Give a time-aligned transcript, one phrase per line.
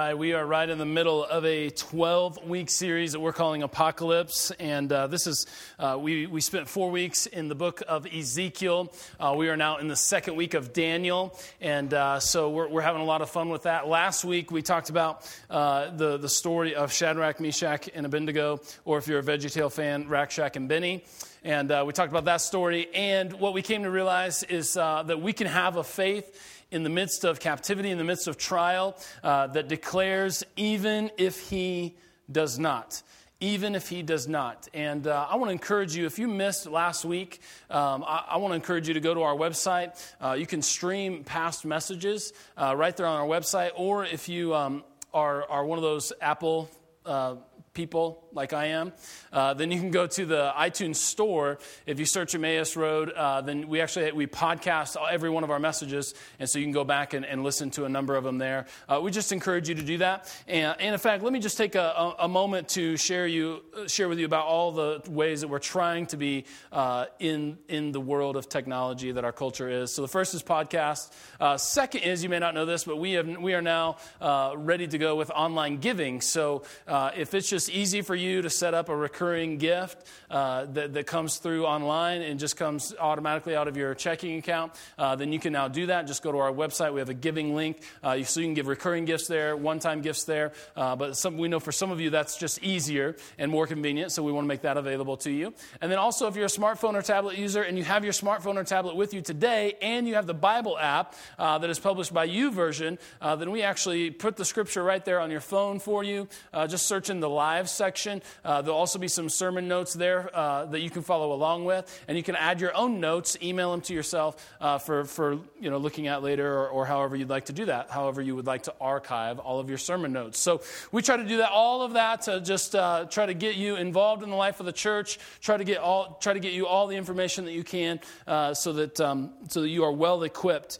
[0.00, 3.62] right, we are right in the middle of a 12 week series that we're calling
[3.62, 4.50] Apocalypse.
[4.52, 5.46] And uh, this is,
[5.78, 8.94] uh, we, we spent four weeks in the book of Ezekiel.
[9.18, 11.38] Uh, we are now in the second week of Daniel.
[11.60, 13.88] And uh, so we're, we're having a lot of fun with that.
[13.88, 18.96] Last week we talked about uh, the, the story of Shadrach, Meshach, and Abednego, or
[18.96, 21.04] if you're a VeggieTale fan, Rack Shack and Benny.
[21.44, 22.88] And uh, we talked about that story.
[22.94, 26.90] And what we came to realize is that we can have a faith in the
[26.90, 31.96] midst of captivity, in the midst of trial, uh, that declares, even if he
[32.30, 33.02] does not.
[33.40, 34.68] Even if he does not.
[34.74, 38.36] And uh, I want to encourage you, if you missed last week, um, I, I,
[38.36, 39.98] want to encourage you to go to our website.
[40.20, 44.54] Uh, you can stream past messages uh, right there on our website, or if you
[44.54, 44.84] um,
[45.14, 46.70] are, are one of those Apple
[47.06, 47.36] uh,
[47.72, 48.92] people like I am,
[49.32, 51.58] uh, then you can go to the iTunes store.
[51.86, 55.58] If you search Emmaus Road, uh, then we actually we podcast every one of our
[55.58, 58.38] messages, and so you can go back and, and listen to a number of them
[58.38, 58.66] there.
[58.88, 60.32] Uh, we just encourage you to do that.
[60.46, 64.08] And, and in fact, let me just take a, a, moment to share you share
[64.08, 68.00] with you about all the ways that we're trying to be uh, in in the
[68.00, 69.92] world of technology that our culture is.
[69.92, 71.10] So the first is podcast.
[71.40, 74.52] Uh, second is you may not know this, but we have we are now uh,
[74.56, 76.20] ready to go with online giving.
[76.20, 80.92] So if it's just easy for you to set up a recurring gift uh, that,
[80.92, 85.32] that comes through online and just comes automatically out of your checking account, uh, then
[85.32, 86.06] you can now do that.
[86.06, 86.92] Just go to our website.
[86.92, 87.82] We have a giving link.
[88.02, 90.52] Uh, so you can give recurring gifts there, one time gifts there.
[90.76, 94.12] Uh, but some, we know for some of you that's just easier and more convenient,
[94.12, 95.54] so we want to make that available to you.
[95.80, 98.56] And then also, if you're a smartphone or tablet user and you have your smartphone
[98.56, 102.12] or tablet with you today and you have the Bible app uh, that is published
[102.12, 106.02] by YouVersion, uh, then we actually put the scripture right there on your phone for
[106.04, 106.28] you.
[106.68, 108.09] just search in the live section.
[108.44, 112.02] Uh, there'll also be some sermon notes there uh, that you can follow along with,
[112.08, 115.70] and you can add your own notes, email them to yourself uh, for, for you
[115.70, 118.46] know, looking at later or, or, however you'd like to do that, however you would
[118.46, 120.38] like to archive all of your sermon notes.
[120.38, 123.54] So we try to do that, all of that to just uh, try to get
[123.54, 126.52] you involved in the life of the church, try to get, all, try to get
[126.52, 129.92] you all the information that you can uh, so, that, um, so that you are
[129.92, 130.78] well equipped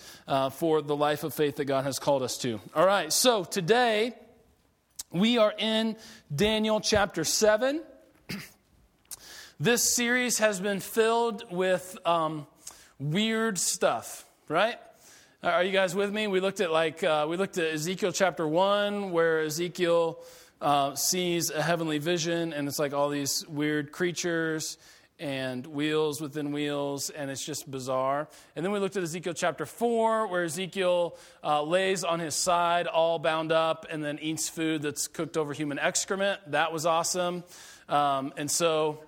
[0.52, 2.60] for the life of faith that God has called us to.
[2.74, 4.14] All right, so today,
[5.12, 5.96] we are in
[6.34, 7.82] Daniel chapter 7.
[9.60, 12.46] this series has been filled with um,
[12.98, 14.78] weird stuff, right?
[15.42, 16.26] Are you guys with me?
[16.26, 20.20] We looked at like uh, we looked at Ezekiel chapter one, where Ezekiel
[20.60, 24.76] uh, sees a heavenly vision, and it's like all these weird creatures
[25.20, 28.26] and wheels within wheels, and it's just bizarre.
[28.56, 32.86] And then we looked at Ezekiel chapter 4, where Ezekiel uh, lays on his side,
[32.86, 36.40] all bound up, and then eats food that's cooked over human excrement.
[36.52, 37.44] That was awesome.
[37.88, 39.04] Um, and so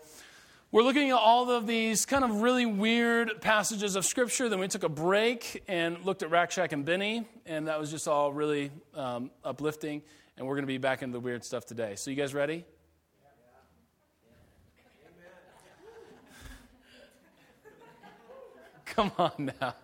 [0.71, 4.51] we're looking at all of these kind of really weird passages of Scripture.
[4.51, 7.91] Then we took a break and looked at Rack Shack and Benny, and that was
[7.91, 10.03] just all really um, uplifting.
[10.37, 11.95] And we're going to be back into the weird stuff today.
[11.97, 12.65] So, you guys ready?
[18.93, 19.75] Come on now.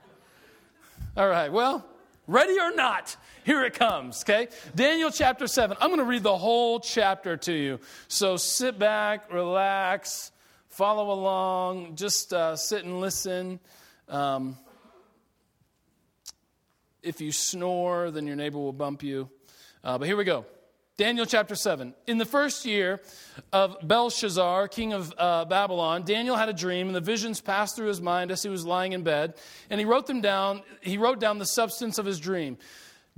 [1.16, 1.82] All right, well,
[2.26, 4.48] ready or not, here it comes, okay?
[4.74, 5.78] Daniel chapter 7.
[5.80, 7.80] I'm going to read the whole chapter to you.
[8.08, 10.30] So sit back, relax,
[10.68, 13.60] follow along, just uh, sit and listen.
[14.10, 14.58] Um,
[17.02, 19.30] if you snore, then your neighbor will bump you.
[19.82, 20.44] Uh, but here we go.
[20.98, 21.94] Daniel chapter 7.
[22.08, 23.00] In the first year
[23.52, 27.86] of Belshazzar, king of uh, Babylon, Daniel had a dream, and the visions passed through
[27.86, 29.34] his mind as he was lying in bed.
[29.70, 30.62] And he wrote them down.
[30.80, 32.58] He wrote down the substance of his dream.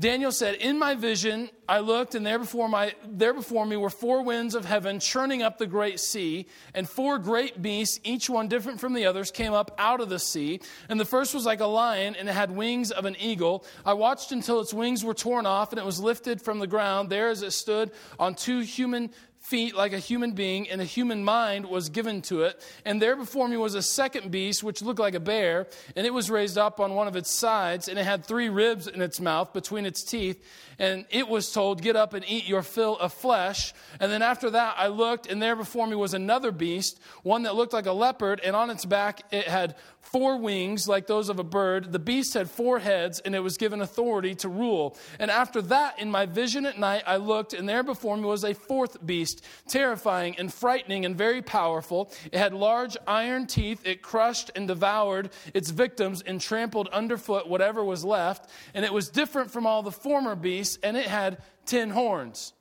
[0.01, 3.91] Daniel said, In my vision, I looked, and there before, my, there before me were
[3.91, 8.49] four winds of heaven churning up the great sea, and four great beasts, each one
[8.49, 10.63] different from the others, came up out of the sea.
[10.89, 13.63] And the first was like a lion, and it had wings of an eagle.
[13.85, 17.11] I watched until its wings were torn off, and it was lifted from the ground,
[17.11, 19.11] there as it stood on two human
[19.41, 22.63] feet like a human being, and a human mind was given to it.
[22.85, 25.67] And there before me was a second beast, which looked like a bear,
[25.97, 28.87] and it was raised up on one of its sides, and it had three ribs
[28.87, 30.43] in its mouth between its teeth.
[30.79, 33.75] And it was told, Get up and eat your fill of flesh.
[33.99, 37.55] And then after that, I looked, and there before me was another beast, one that
[37.55, 41.39] looked like a leopard, and on its back it had four wings like those of
[41.39, 41.93] a bird.
[41.93, 44.97] The beast had four heads, and it was given authority to rule.
[45.19, 48.45] And after that, in my vision at night, I looked, and there before me was
[48.45, 49.30] a fourth beast,
[49.69, 52.13] terrifying and frightening and very powerful.
[52.33, 53.83] It had large iron teeth.
[53.85, 58.51] It crushed and devoured its victims and trampled underfoot whatever was left.
[58.75, 62.53] And it was different from all the former beasts, and it had ten horns.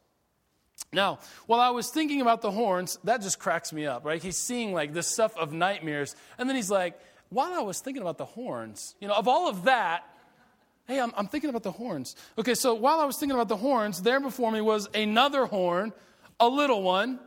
[0.92, 4.22] Now, while I was thinking about the horns, that just cracks me up, right?
[4.22, 7.00] He's seeing like this stuff of nightmares, and then he's like,
[7.30, 10.04] while I was thinking about the horns, you know, of all of that,
[10.90, 12.16] Hey, I'm, I'm thinking about the horns.
[12.36, 15.94] Okay, so while I was thinking about the horns, there before me was another horn,
[16.40, 17.20] a little one.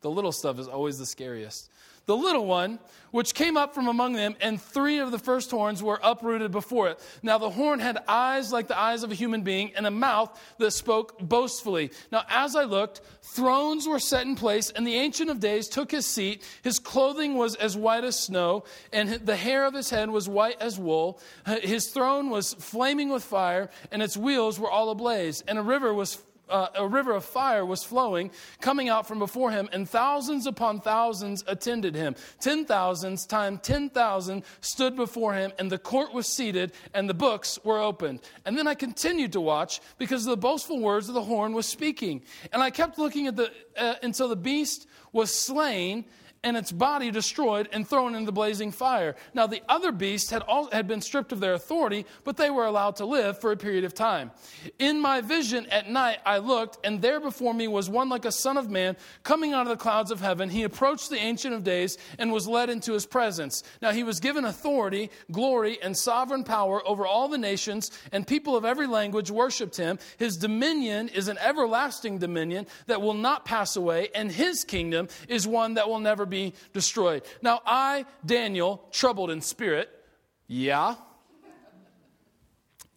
[0.00, 1.70] The little stuff is always the scariest
[2.10, 2.80] the little one,
[3.12, 6.88] which came up from among them, and three of the first horns were uprooted before
[6.88, 6.98] it.
[7.22, 10.36] Now the horn had eyes like the eyes of a human being, and a mouth
[10.58, 11.92] that spoke boastfully.
[12.10, 15.92] Now as I looked, thrones were set in place, and the Ancient of Days took
[15.92, 16.42] his seat.
[16.62, 20.60] His clothing was as white as snow, and the hair of his head was white
[20.60, 21.20] as wool.
[21.62, 25.94] His throne was flaming with fire, and its wheels were all ablaze, and a river
[25.94, 26.20] was
[26.50, 28.30] uh, a river of fire was flowing,
[28.60, 32.14] coming out from before him, and thousands upon thousands attended him.
[32.40, 37.14] Ten thousands times ten thousand stood before him, and the court was seated, and the
[37.14, 38.20] books were opened.
[38.44, 42.22] And then I continued to watch because the boastful words of the horn was speaking.
[42.52, 46.04] And I kept looking at the uh, until the beast was slain
[46.42, 49.14] and its body destroyed and thrown into the blazing fire.
[49.34, 52.64] Now, the other beasts had, all, had been stripped of their authority, but they were
[52.64, 54.30] allowed to live for a period of time.
[54.78, 58.32] In my vision at night, I looked, and there before me was one like a
[58.32, 60.48] son of man coming out of the clouds of heaven.
[60.48, 63.62] He approached the Ancient of Days and was led into his presence.
[63.82, 68.56] Now, he was given authority, glory, and sovereign power over all the nations, and people
[68.56, 69.98] of every language worshiped him.
[70.16, 75.46] His dominion is an everlasting dominion that will not pass away, and his kingdom is
[75.46, 77.22] one that will never be destroyed.
[77.42, 79.88] Now, I, Daniel, troubled in spirit,
[80.46, 80.94] yeah.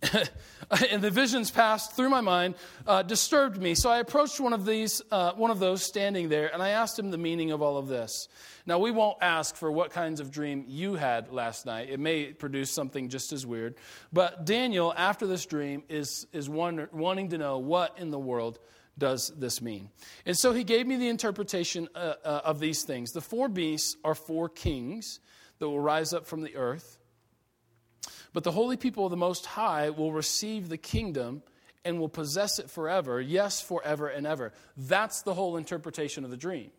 [0.92, 2.56] and the visions passed through my mind,
[2.88, 3.76] uh, disturbed me.
[3.76, 6.98] So I approached one of these, uh, one of those standing there, and I asked
[6.98, 8.28] him the meaning of all of this.
[8.66, 11.90] Now we won't ask for what kinds of dream you had last night.
[11.90, 13.76] It may produce something just as weird.
[14.12, 18.60] But Daniel, after this dream, is is wonder, wanting to know what in the world
[18.98, 19.90] does this mean?
[20.26, 23.12] And so he gave me the interpretation uh, uh, of these things.
[23.12, 25.20] The four beasts are four kings
[25.60, 27.00] that will rise up from the earth.
[28.34, 31.44] But the holy people of the Most High will receive the kingdom
[31.86, 33.20] and will possess it forever.
[33.22, 34.54] Yes, forever and ever.
[34.78, 36.72] That's the whole interpretation of the dream.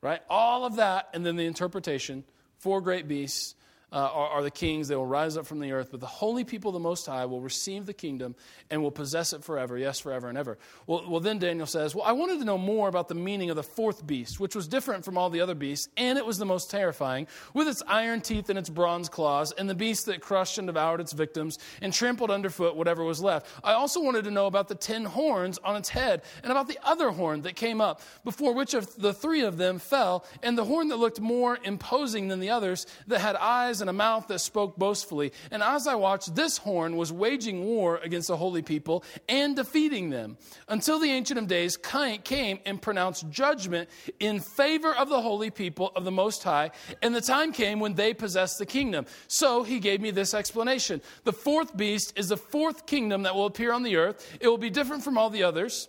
[0.00, 0.20] Right?
[0.30, 2.24] All of that, and then the interpretation
[2.58, 3.54] four great beasts
[3.92, 4.88] uh, are, are, the kings.
[4.88, 5.88] They will rise up from the earth.
[5.90, 8.34] But the holy people of the Most High will receive the kingdom
[8.70, 9.78] and will possess it forever.
[9.78, 10.58] Yes, forever and ever.
[10.86, 13.56] Well, well, then Daniel says, Well, I wanted to know more about the meaning of
[13.56, 16.44] the fourth beast, which was different from all the other beasts, and it was the
[16.44, 20.58] most terrifying, with its iron teeth and its bronze claws, and the beast that crushed
[20.58, 23.46] and devoured its victims and trampled underfoot whatever was left.
[23.64, 26.78] I also wanted to know about the ten horns on its head and about the
[26.82, 30.64] other horn that came up, before which of the three of them fell, and the
[30.64, 34.40] horn that looked more imposing than the others, that had eyes and a mouth that
[34.40, 35.32] spoke boastfully.
[35.50, 40.10] And as I watched, this horn was waging war against the holy people and defeating
[40.10, 40.36] them
[40.68, 43.88] until the Ancient of Days came and pronounced judgment
[44.20, 46.70] in favor of the holy people of the Most High.
[47.02, 49.06] And the time came when they possessed the kingdom.
[49.26, 51.00] So he gave me this explanation.
[51.24, 54.38] The fourth beast is the fourth kingdom that will appear on the earth.
[54.40, 55.88] It will be different from all the others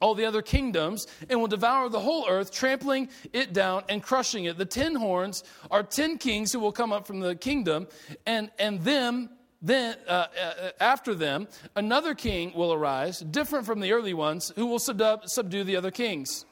[0.00, 4.44] all the other kingdoms and will devour the whole earth, trampling it down and crushing
[4.44, 4.58] it.
[4.58, 7.88] The ten horns are ten kings who will come up from the kingdom,
[8.26, 9.30] and, and them
[9.62, 14.66] then uh, uh, after them another king will arise different from the early ones who
[14.66, 16.44] will subdue, subdue the other kings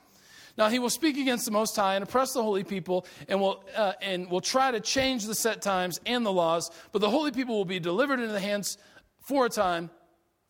[0.56, 3.62] now he will speak against the most high and oppress the holy people and will,
[3.76, 7.30] uh, and will try to change the set times and the laws but the holy
[7.30, 8.78] people will be delivered into the hands
[9.20, 9.90] for a time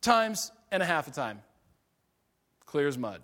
[0.01, 1.43] times and a half a time
[2.75, 3.21] clear as mud.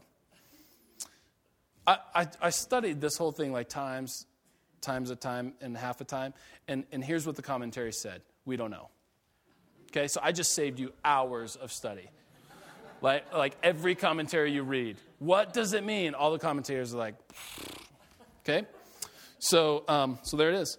[1.85, 4.25] I, I, I studied this whole thing like times,
[4.81, 6.35] times a time, and half a time,
[6.69, 8.91] and, and here's what the commentary said we don't know.
[9.91, 12.09] Okay, so I just saved you hours of study.
[13.03, 14.99] Like, like every commentary you read.
[15.19, 16.15] What does it mean?
[16.15, 17.17] All the commentators are like,
[18.49, 18.69] okay?
[19.41, 20.79] So, um, so there it is.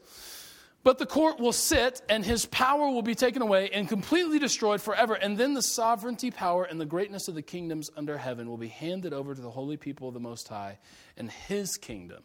[0.84, 4.82] But the court will sit, and his power will be taken away and completely destroyed
[4.82, 5.14] forever.
[5.14, 8.68] And then the sovereignty, power, and the greatness of the kingdoms under heaven will be
[8.68, 10.80] handed over to the holy people of the Most High,
[11.18, 12.24] and his kingdom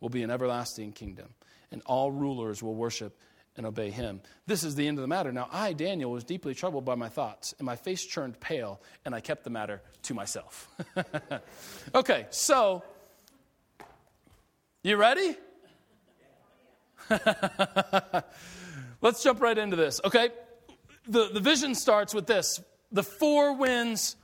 [0.00, 1.30] will be an everlasting kingdom,
[1.72, 3.18] and all rulers will worship
[3.56, 4.20] and obey him.
[4.46, 5.32] This is the end of the matter.
[5.32, 9.14] Now, I, Daniel, was deeply troubled by my thoughts, and my face turned pale, and
[9.14, 10.68] I kept the matter to myself.
[11.94, 12.82] okay, so,
[14.82, 15.36] you ready?
[19.00, 20.30] Let's jump right into this, okay?
[21.08, 22.60] The, the vision starts with this
[22.92, 24.16] the four winds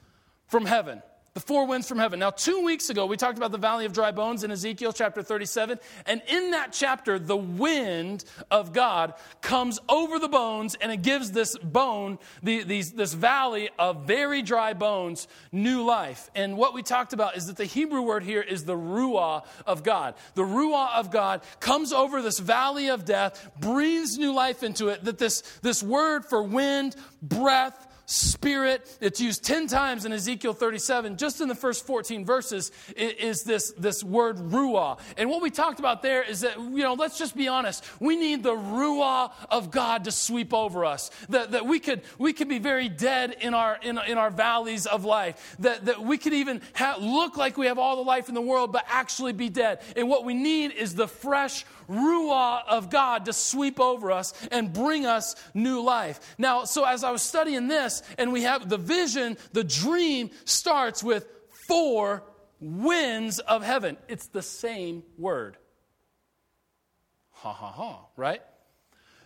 [0.47, 1.03] from heaven.
[1.39, 2.19] The four winds from heaven.
[2.19, 5.23] Now, two weeks ago, we talked about the valley of dry bones in Ezekiel chapter
[5.23, 5.79] 37.
[6.05, 11.31] And in that chapter, the wind of God comes over the bones and it gives
[11.31, 16.29] this bone, the, these, this valley of very dry bones, new life.
[16.35, 19.85] And what we talked about is that the Hebrew word here is the ruah of
[19.85, 20.15] God.
[20.35, 25.05] The ruah of God comes over this valley of death, breathes new life into it.
[25.05, 28.97] That this, this word for wind, breath, spirit.
[29.03, 31.19] It's used 10 times in Ezekiel 37.
[31.19, 34.99] Just in the first 14 verses is this, this word ruah.
[35.19, 37.85] And what we talked about there is that, you know, let's just be honest.
[38.01, 41.11] We need the ruah of God to sweep over us.
[41.29, 44.87] That, that we, could, we could be very dead in our, in, in our valleys
[44.87, 45.57] of life.
[45.59, 46.63] That, that we could even
[46.99, 49.81] look like we have all the life in the world, but actually be dead.
[49.97, 54.73] And what we need is the fresh ruah of God to sweep over us and
[54.73, 56.35] bring us new life.
[56.39, 61.03] Now, so as I was studying this, and we have the vision, the dream starts
[61.03, 61.27] with
[61.67, 62.25] four
[62.61, 63.97] winds of heaven.
[64.09, 65.57] It's the same word.
[67.31, 68.43] Ha ha ha, right?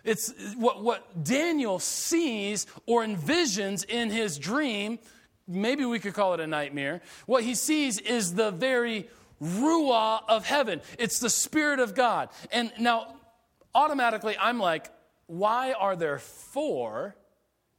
[0.05, 4.99] It's what, what Daniel sees or envisions in his dream.
[5.47, 7.03] Maybe we could call it a nightmare.
[7.27, 9.09] What he sees is the very
[9.43, 10.81] Ruah of heaven.
[10.99, 12.29] It's the Spirit of God.
[12.53, 13.15] And now,
[13.75, 14.91] automatically, I'm like,
[15.27, 17.17] why are there four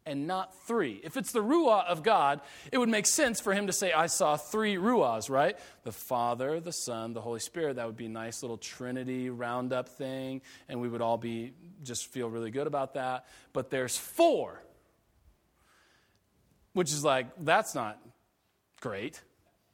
[0.06, 1.00] and not three?
[1.04, 2.42] If it's the Ruah of God,
[2.72, 5.58] it would make sense for him to say, I saw three Ruahs, right?
[5.84, 7.78] The Father, the Son, the Holy Spirit.
[7.78, 11.54] That would be a nice little Trinity roundup thing, and we would all be
[11.84, 13.26] just feel really good about that.
[13.54, 14.62] But there's four,
[16.74, 18.02] which is like, that's not
[18.82, 19.22] great.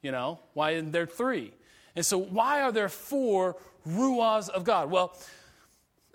[0.03, 1.53] You know, why isn't there three?
[1.95, 4.91] And so, why are there four ruahs of God?
[4.91, 5.17] Well,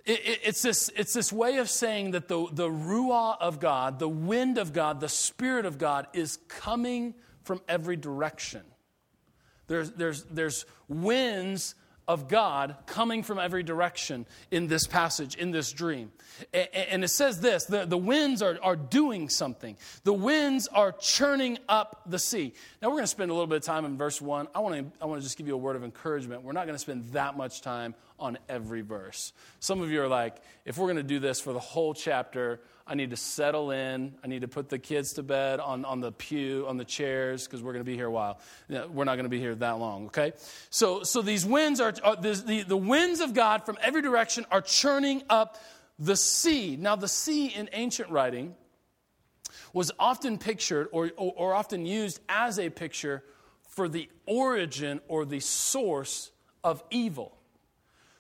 [0.05, 3.99] it, it, it's, this, it's this way of saying that the, the ruah of God,
[3.99, 8.63] the wind of God, the Spirit of God is coming from every direction.
[9.67, 11.75] There's, there's, there's winds
[12.07, 16.13] of God coming from every direction in this passage, in this dream.
[16.53, 19.77] And it says this the, the winds are, are doing something.
[20.05, 22.55] The winds are churning up the sea.
[22.83, 24.49] Now, we're going to spend a little bit of time in verse 1.
[24.55, 26.43] I want to, I want to just give you a word of encouragement.
[26.43, 29.33] We're not going to spend that much time on every verse.
[29.61, 32.61] Some of you are like, if we're going to do this for the whole chapter,
[32.87, 34.15] I need to settle in.
[34.23, 37.47] I need to put the kids to bed on, on the pew, on the chairs,
[37.47, 38.39] because we're going to be here a while.
[38.69, 40.33] We're not going to be here that long, okay?
[40.69, 44.61] So, so these winds are, are the, the winds of God from every direction are
[44.61, 45.57] churning up
[45.99, 46.77] the sea.
[46.77, 48.55] Now, the sea in ancient writing
[49.73, 53.23] was often pictured or, or, or often used as a picture
[53.69, 56.31] for the origin or the source
[56.63, 57.37] of evil.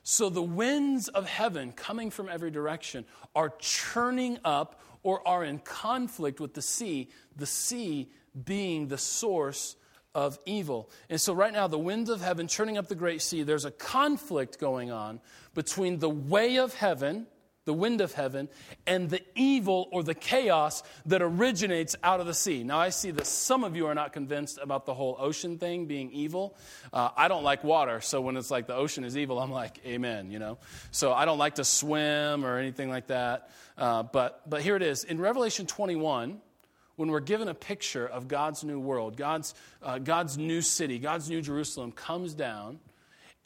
[0.04, 5.58] So the winds of heaven coming from every direction are churning up or are in
[5.58, 8.10] conflict with the sea, the sea
[8.44, 9.76] being the source
[10.14, 10.90] of evil.
[11.08, 13.70] And so, right now, the winds of heaven churning up the great sea, there's a
[13.70, 15.20] conflict going on
[15.54, 17.26] between the way of heaven
[17.64, 18.48] the wind of heaven,
[18.86, 22.62] and the evil or the chaos that originates out of the sea.
[22.62, 25.86] Now, I see that some of you are not convinced about the whole ocean thing
[25.86, 26.56] being evil.
[26.92, 29.80] Uh, I don't like water, so when it's like the ocean is evil, I'm like,
[29.86, 30.58] amen, you know?
[30.90, 33.50] So I don't like to swim or anything like that.
[33.78, 35.04] Uh, but, but here it is.
[35.04, 36.40] In Revelation 21,
[36.96, 41.28] when we're given a picture of God's new world, God's, uh, God's new city, God's
[41.28, 42.78] new Jerusalem comes down,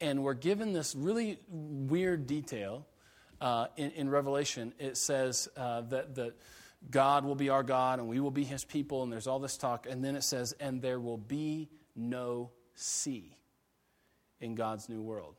[0.00, 2.86] and we're given this really weird detail
[3.40, 6.36] uh, in, in, Revelation, it says uh, that, that
[6.90, 9.56] God will be our God and we will be his people, and there's all this
[9.56, 9.86] talk.
[9.88, 13.36] And then it says, and there will be no sea
[14.40, 15.34] in God's new world.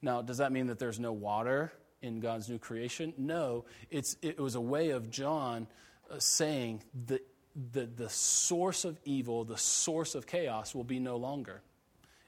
[0.00, 3.14] Now, does that mean that there's no water in God's new creation?
[3.16, 5.68] No, it's, it was a way of John
[6.10, 7.22] uh, saying that
[7.72, 11.62] the, the source of evil, the source of chaos will be no longer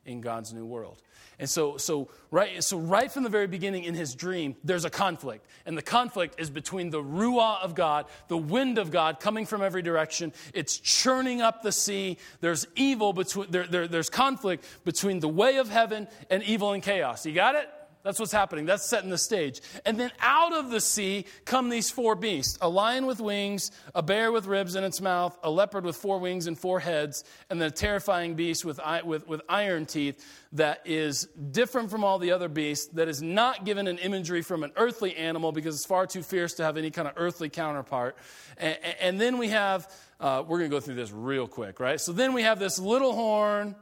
[0.06, 1.02] in God's new world.
[1.38, 4.90] And so, so, right, so right from the very beginning in his dream, there's a
[4.90, 5.46] conflict.
[5.66, 9.62] And the conflict is between the Ruah of God, the wind of God coming from
[9.62, 10.32] every direction.
[10.52, 12.18] It's churning up the sea.
[12.40, 16.82] There's evil between, there, there, there's conflict between the way of heaven and evil and
[16.82, 17.26] chaos.
[17.26, 17.68] You got it?
[18.04, 18.66] That's what's happening.
[18.66, 19.62] That's setting the stage.
[19.86, 24.02] And then out of the sea come these four beasts a lion with wings, a
[24.02, 27.60] bear with ribs in its mouth, a leopard with four wings and four heads, and
[27.60, 32.30] then a terrifying beast with, with, with iron teeth that is different from all the
[32.30, 36.06] other beasts, that is not given an imagery from an earthly animal because it's far
[36.06, 38.18] too fierce to have any kind of earthly counterpart.
[38.58, 41.98] And, and then we have, uh, we're going to go through this real quick, right?
[41.98, 43.74] So then we have this little horn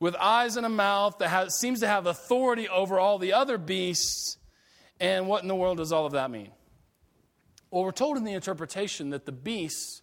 [0.00, 3.58] with eyes and a mouth that has, seems to have authority over all the other
[3.58, 4.38] beasts.
[4.98, 6.50] And what in the world does all of that mean?
[7.70, 10.02] Well, we're told in the interpretation that the beasts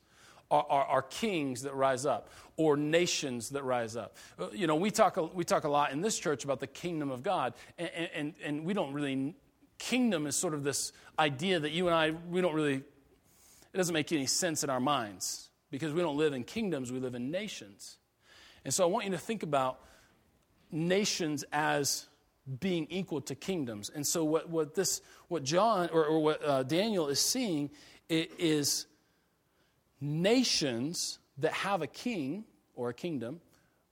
[0.50, 4.16] are, are, are, kings that rise up or nations that rise up.
[4.40, 7.12] Uh, you know, we talk, we talk a lot in this church about the kingdom
[7.12, 9.36] of God, and, and, and we don't really,
[9.78, 13.94] kingdom is sort of this idea that you and I, we don't really, it doesn't
[13.94, 17.30] make any sense in our minds because we don't live in kingdoms, we live in
[17.30, 17.98] nations.
[18.68, 19.80] And so I want you to think about
[20.74, 22.06] nations as
[22.60, 23.90] being equal to kingdoms.
[23.90, 27.70] And so what, what this, what John or, or what uh, Daniel is seeing
[28.10, 28.86] is
[30.02, 32.44] nations that have a king
[32.76, 33.40] or a kingdom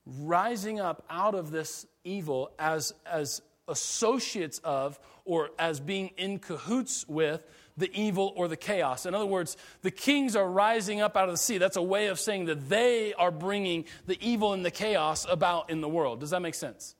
[0.04, 7.08] rising up out of this evil as, as associates of or as being in cahoots
[7.08, 7.42] with
[7.76, 9.06] the evil or the chaos.
[9.06, 11.58] In other words, the kings are rising up out of the sea.
[11.58, 15.70] That's a way of saying that they are bringing the evil and the chaos about
[15.70, 16.20] in the world.
[16.20, 16.94] Does that make sense?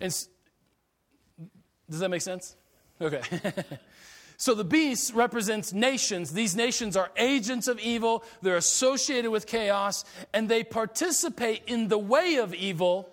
[0.00, 0.10] And
[1.88, 2.56] does that make sense?
[3.00, 3.22] Okay.
[4.40, 6.32] So the beast represents nations.
[6.32, 11.98] These nations are agents of evil, they're associated with chaos, and they participate in the
[11.98, 13.10] way of evil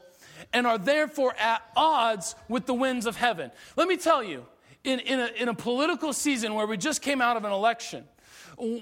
[0.53, 3.51] and are therefore at odds with the winds of heaven.
[3.75, 4.45] Let me tell you,
[4.87, 8.05] in, in, a, in a political season where we just came out of an election,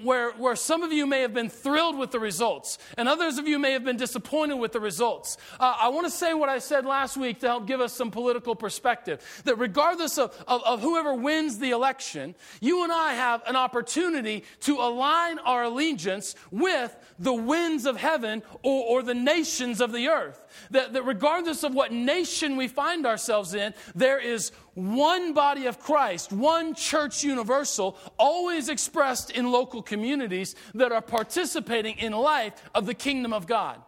[0.03, 3.47] where, where some of you may have been thrilled with the results, and others of
[3.47, 5.35] you may have been disappointed with the results.
[5.59, 8.11] Uh, I want to say what I said last week to help give us some
[8.11, 13.41] political perspective that regardless of, of, of whoever wins the election, you and I have
[13.47, 19.81] an opportunity to align our allegiance with the winds of heaven or, or the nations
[19.81, 20.45] of the earth.
[20.71, 25.79] That, that regardless of what nation we find ourselves in, there is one body of
[25.79, 32.85] Christ, one church universal, always expressed in local communities that are participating in life of
[32.85, 33.81] the kingdom of God.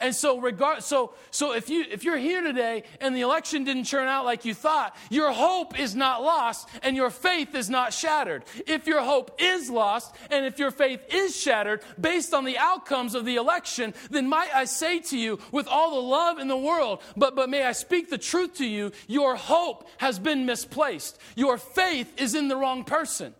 [0.00, 3.84] And so, regard, so, so if, you, if you're here today and the election didn't
[3.84, 7.92] turn out like you thought, your hope is not lost and your faith is not
[7.92, 8.44] shattered.
[8.66, 13.14] If your hope is lost and if your faith is shattered based on the outcomes
[13.14, 16.56] of the election, then might I say to you, with all the love in the
[16.56, 21.18] world, but, but may I speak the truth to you, your hope has been misplaced.
[21.36, 23.34] Your faith is in the wrong person.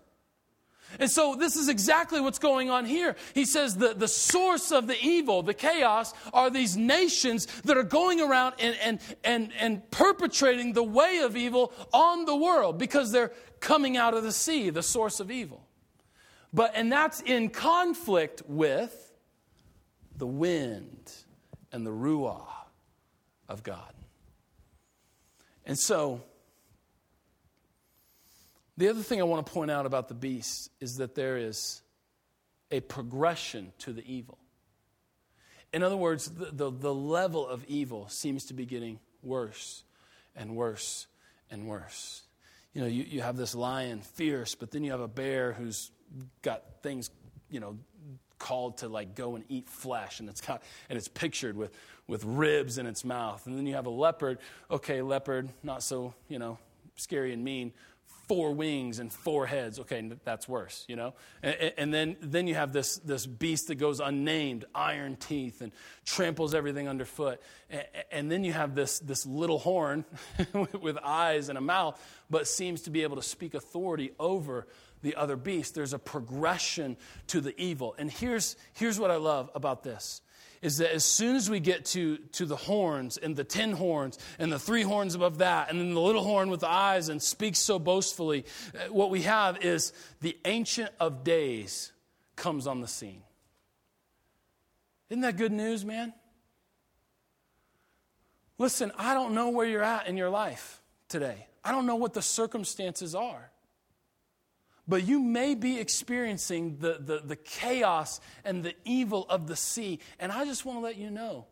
[0.98, 3.14] And so this is exactly what's going on here.
[3.34, 7.82] He says the, the source of the evil, the chaos, are these nations that are
[7.82, 13.12] going around and, and, and, and perpetrating the way of evil on the world because
[13.12, 15.62] they're coming out of the sea, the source of evil.
[16.52, 19.12] But, and that's in conflict with
[20.16, 21.12] the wind
[21.70, 22.46] and the ruah
[23.48, 23.92] of God.
[25.66, 26.22] And so,
[28.78, 31.82] the other thing I want to point out about the beast is that there is
[32.70, 34.38] a progression to the evil.
[35.72, 39.82] In other words, the, the, the, level of evil seems to be getting worse
[40.36, 41.08] and worse
[41.50, 42.22] and worse.
[42.72, 45.90] You know, you, you have this lion, fierce, but then you have a bear who's
[46.42, 47.10] got things,
[47.50, 47.76] you know,
[48.38, 51.72] called to like go and eat flesh and it's got and it's pictured with
[52.06, 54.38] with ribs in its mouth and then you have a leopard
[54.70, 56.56] okay leopard not so you know
[56.94, 57.72] scary and mean
[58.28, 59.80] four wings and four heads.
[59.80, 61.14] Okay, that's worse, you know?
[61.42, 65.72] And, and, then, then you have this, this beast that goes unnamed, iron teeth, and
[66.04, 67.40] tramples everything underfoot.
[67.70, 70.04] And, and then you have this, this little horn
[70.80, 74.66] with eyes and a mouth, but seems to be able to speak authority over
[75.02, 75.74] the other beast.
[75.74, 76.96] There's a progression
[77.28, 77.94] to the evil.
[77.98, 80.20] And here's, here's what I love about this
[80.62, 84.18] is that as soon as we get to, to the horns and the ten horns
[84.38, 87.22] and the three horns above that, and then the little horn with the eyes and
[87.22, 88.44] speaks so boastfully,
[88.74, 91.92] uh, what we have is the Ancient of Days
[92.36, 93.22] comes on the scene.
[95.10, 96.12] Isn't that good news, man?
[98.58, 101.46] Listen, I don't know where you're at in your life today.
[101.64, 103.50] I don't know what the circumstances are
[104.88, 110.00] but you may be experiencing the, the, the, chaos and the evil of the sea.
[110.18, 111.44] And I just want to let you know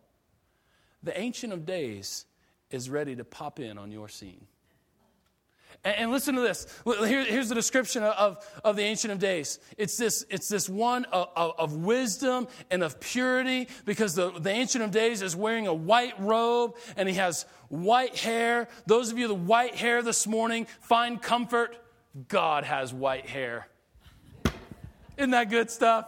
[1.03, 2.25] the Ancient of Days
[2.71, 4.47] is ready to pop in on your scene.
[5.85, 6.67] And, and listen to this.
[6.85, 11.05] Here, here's the description of, of the Ancient of Days it's this, it's this one
[11.07, 15.67] of, of, of wisdom and of purity because the, the Ancient of Days is wearing
[15.67, 18.69] a white robe and he has white hair.
[18.87, 21.77] Those of you with white hair this morning, find comfort
[22.29, 23.69] God has white hair.
[25.17, 26.07] Isn't that good stuff?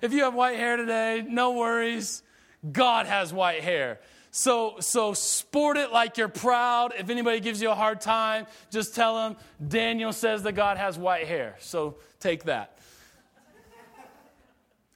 [0.00, 2.22] If you have white hair today, no worries.
[2.70, 4.00] God has white hair.
[4.30, 6.92] So, so sport it like you're proud.
[6.98, 10.98] If anybody gives you a hard time, just tell them Daniel says that God has
[10.98, 11.56] white hair.
[11.60, 12.78] So take that.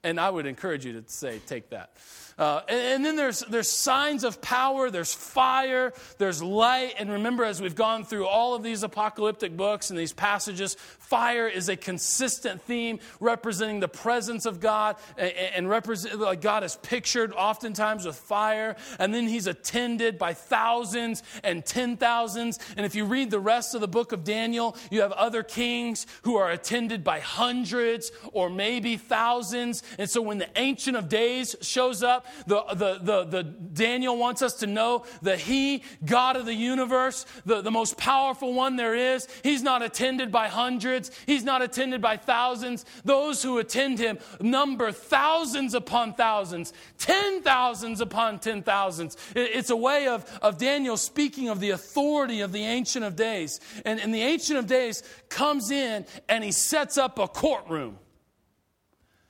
[0.05, 1.97] And I would encourage you to say, take that.
[2.43, 6.93] Uh, and, and, then there's, there's signs of power, there's fire, there's light.
[6.99, 11.47] And remember, as we've gone through all of these apocalyptic books and these passages, fire
[11.47, 14.97] is a consistent theme representing the presence of God.
[15.17, 18.75] And, and represent, like God is pictured oftentimes with fire.
[18.99, 22.59] And then he's attended by thousands and ten thousands.
[22.77, 26.09] And if you read the rest of the book of Daniel, you have other kings
[26.23, 29.85] who are attended by hundreds or maybe thousands.
[29.97, 34.43] And so when the Ancient of Days shows up, the, the, the, the Daniel wants
[34.43, 38.95] us to know that he, God of the universe, the, the most powerful one there
[38.95, 42.85] is, he's not attended by hundreds, he's not attended by thousands.
[43.05, 49.17] Those who attend him number thousands upon thousands, ten thousands upon ten thousands.
[49.35, 53.61] It's a way of, of Daniel speaking of the authority of the Ancient of Days.
[53.85, 57.99] And, and the Ancient of Days comes in and he sets up a courtroom.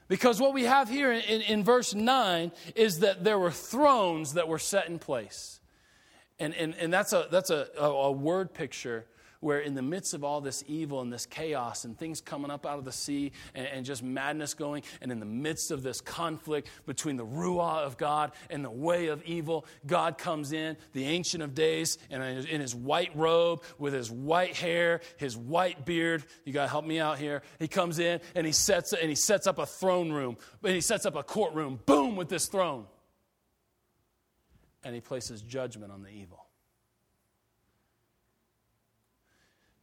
[0.08, 4.48] Because what we have here in, in, verse 9 is that there were thrones that
[4.48, 5.60] were set in place.
[6.38, 9.06] And, and, and that's, a, that's a, a, a word picture
[9.42, 12.64] where in the midst of all this evil and this chaos and things coming up
[12.64, 16.00] out of the sea and, and, just madness going, and in the midst of this
[16.00, 21.04] conflict between the Ruah of God and the way of evil, God comes in, the
[21.04, 26.24] Ancient of Days, and in his white robe with his white hair, his white beard.
[26.44, 27.42] You got to help me out here.
[27.58, 30.80] He comes in and he sets and he sets up a throne room, and he
[30.80, 31.80] sets up a courtroom.
[31.84, 32.86] Boom with this throne,
[34.84, 36.41] and he places judgment on the evil.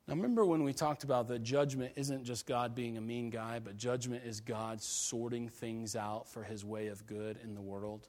[0.10, 3.60] Now, remember when we talked about that judgment isn't just God being a mean guy,
[3.60, 8.08] but judgment is God sorting things out for his way of good in the world?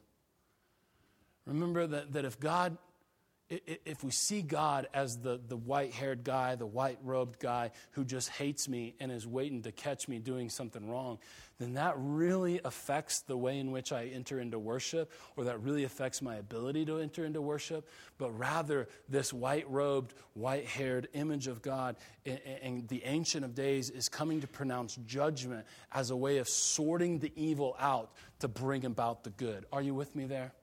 [1.45, 2.75] Remember that, that if God
[3.51, 8.05] if we see God as the, the white haired guy, the white robed guy who
[8.05, 11.19] just hates me and is waiting to catch me doing something wrong,
[11.59, 15.83] then that really affects the way in which I enter into worship, or that really
[15.83, 17.89] affects my ability to enter into worship.
[18.17, 23.89] But rather, this white robed, white haired image of God and the Ancient of Days
[23.89, 28.85] is coming to pronounce judgment as a way of sorting the evil out to bring
[28.85, 29.65] about the good.
[29.73, 30.53] Are you with me there?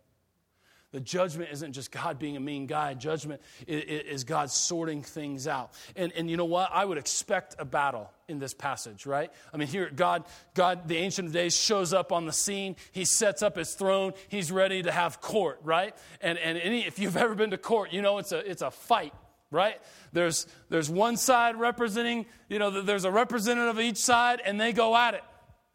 [0.90, 2.94] The judgment isn't just God being a mean guy.
[2.94, 5.74] Judgment is God sorting things out.
[5.94, 6.70] And, and you know what?
[6.72, 9.31] I would expect a battle in this passage, right?
[9.53, 10.24] I mean, here, God,
[10.55, 12.74] God, the Ancient of Days, shows up on the scene.
[12.92, 14.14] He sets up his throne.
[14.29, 15.94] He's ready to have court, right?
[16.22, 18.70] And, and any, if you've ever been to court, you know it's a, it's a
[18.70, 19.12] fight,
[19.51, 19.79] right?
[20.14, 24.72] There's, there's one side representing, you know, there's a representative of each side, and they
[24.72, 25.24] go at it,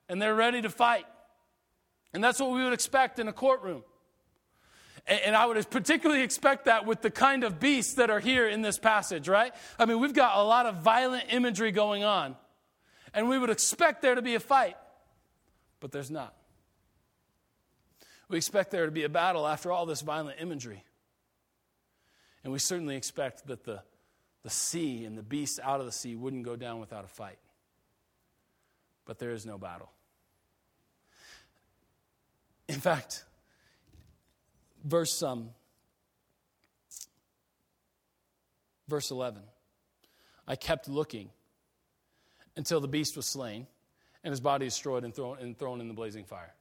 [0.09, 1.05] and they're ready to fight.
[2.15, 3.83] And that's what we would expect in a courtroom.
[5.05, 8.61] And I would particularly expect that with the kind of beasts that are here in
[8.61, 9.53] this passage, right?
[9.77, 12.37] I mean, we've got a lot of violent imagery going on.
[13.13, 14.77] And we would expect there to be a fight,
[15.79, 16.33] but there's not.
[18.29, 20.83] We expect there to be a battle after all this violent imagery.
[22.43, 23.81] And we certainly expect that the,
[24.41, 27.37] the sea and the beasts out of the sea wouldn't go down without a fight.
[29.05, 29.91] But there is no battle.
[32.67, 33.25] In fact,
[34.83, 35.49] verse um,
[38.87, 39.41] verse 11
[40.47, 41.29] i kept looking
[42.55, 43.67] until the beast was slain
[44.23, 46.53] and his body destroyed and thrown, and thrown in the blazing fire.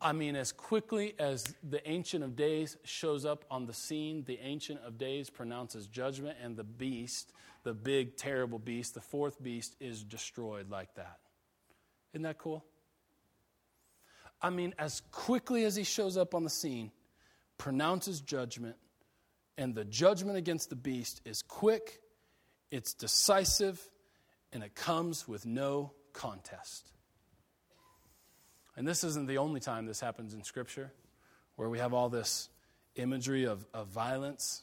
[0.00, 4.38] I mean as quickly as the ancient of days shows up on the scene the
[4.42, 9.76] ancient of days pronounces judgment and the beast the big terrible beast the fourth beast
[9.80, 11.20] is destroyed like that.
[12.12, 12.64] Isn't that cool
[14.44, 16.90] I mean, as quickly as he shows up on the scene,
[17.56, 18.76] pronounces judgment,
[19.56, 22.02] and the judgment against the beast is quick,
[22.70, 23.80] it's decisive,
[24.52, 26.92] and it comes with no contest.
[28.76, 30.92] And this isn't the only time this happens in Scripture,
[31.56, 32.50] where we have all this
[32.96, 34.62] imagery of, of violence,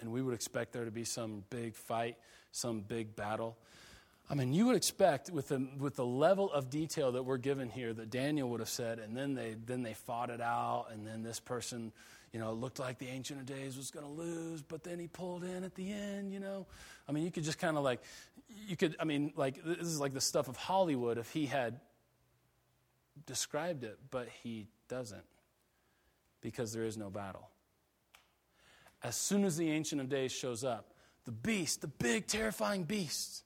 [0.00, 2.16] and we would expect there to be some big fight,
[2.52, 3.58] some big battle.
[4.30, 7.70] I mean, you would expect with the, with the level of detail that we're given
[7.70, 11.06] here that Daniel would have said, and then they, then they fought it out, and
[11.06, 11.92] then this person,
[12.32, 15.08] you know, looked like the Ancient of Days was going to lose, but then he
[15.08, 16.66] pulled in at the end, you know.
[17.08, 18.02] I mean, you could just kind of like,
[18.66, 21.80] you could, I mean, like, this is like the stuff of Hollywood if he had
[23.24, 25.24] described it, but he doesn't
[26.42, 27.48] because there is no battle.
[29.02, 30.92] As soon as the Ancient of Days shows up,
[31.24, 33.44] the beast, the big, terrifying beast,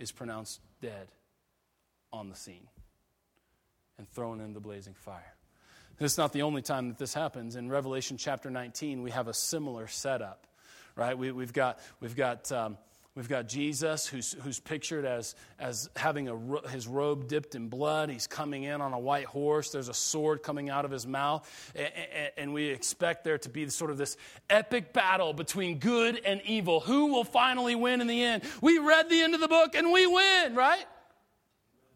[0.00, 1.08] is pronounced dead
[2.12, 2.66] on the scene
[3.98, 5.34] and thrown in the blazing fire.
[5.98, 7.54] This is not the only time that this happens.
[7.54, 10.46] In Revelation chapter 19, we have a similar setup,
[10.96, 11.16] right?
[11.16, 12.78] We, have got, we've got um,
[13.16, 18.08] We've got Jesus, who's, who's pictured as, as having a, his robe dipped in blood.
[18.08, 19.70] He's coming in on a white horse.
[19.70, 21.48] There's a sword coming out of his mouth.
[22.36, 24.16] And, we expect there to be sort of this
[24.48, 26.80] epic battle between good and evil.
[26.80, 28.44] Who will finally win in the end?
[28.60, 30.84] We read the end of the book and we win, right?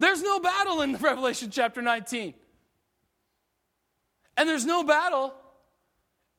[0.01, 2.35] There's no battle in Revelation chapter 19.
[4.37, 5.33] And there's no battle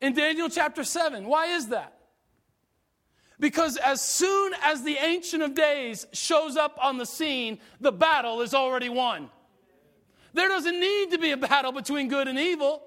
[0.01, 1.25] in Daniel chapter 7.
[1.25, 1.94] Why is that?
[3.39, 8.41] Because as soon as the Ancient of Days shows up on the scene, the battle
[8.41, 9.29] is already won.
[10.33, 12.83] There doesn't need to be a battle between good and evil.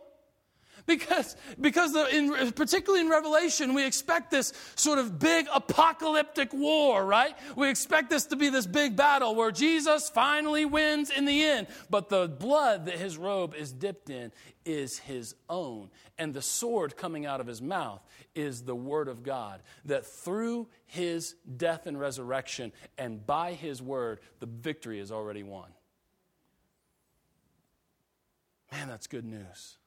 [0.89, 7.05] Because, because the, in, particularly in Revelation, we expect this sort of big apocalyptic war,
[7.05, 7.37] right?
[7.57, 11.67] We expect this to be this big battle where Jesus finally wins in the end.
[11.91, 14.33] But the blood that his robe is dipped in
[14.65, 15.91] is his own.
[16.17, 18.03] And the sword coming out of his mouth
[18.35, 19.61] is the word of God.
[19.85, 25.69] That through his death and resurrection and by his word, the victory is already won.
[28.73, 29.78] Man, that's good news.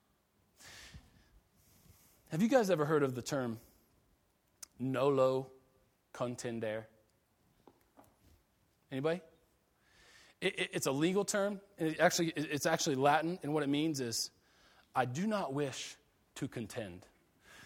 [2.32, 3.60] Have you guys ever heard of the term
[4.80, 5.48] nolo
[6.14, 6.86] contendere?
[8.90, 9.20] Anybody?
[10.40, 11.60] It, it, it's a legal term.
[11.78, 14.32] And it actually, it's actually Latin, and what it means is,
[14.96, 15.98] I do not wish
[16.36, 17.06] to contend.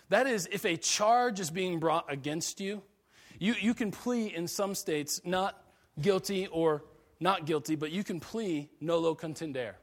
[0.10, 2.82] That is, if a charge is being brought against you,
[3.38, 5.64] you, you can plea in some states not
[6.02, 6.84] guilty or
[7.20, 9.76] not guilty, but you can plea nolo contendere.